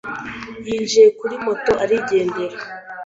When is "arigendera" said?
1.83-2.57